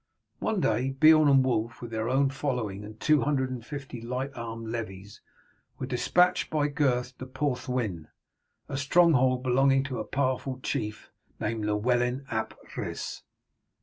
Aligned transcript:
One 0.39 0.59
day 0.61 0.93
Beorn 0.99 1.29
and 1.29 1.45
Wulf, 1.45 1.79
with 1.79 1.91
their 1.91 2.09
own 2.09 2.31
following 2.31 2.83
and 2.83 2.99
two 2.99 3.21
hundred 3.21 3.51
and 3.51 3.63
fifty 3.63 4.01
light 4.01 4.31
armed 4.35 4.67
levies, 4.67 5.21
were 5.77 5.85
despatched 5.85 6.49
by 6.49 6.69
Gurth 6.69 7.15
to 7.19 7.27
Porthwyn, 7.27 8.07
a 8.67 8.77
stronghold 8.77 9.43
belonging 9.43 9.83
to 9.83 9.99
a 9.99 10.03
powerful 10.03 10.59
chief 10.63 11.11
named 11.39 11.65
Llewellyn 11.65 12.25
ap 12.31 12.55
Rhys. 12.75 13.21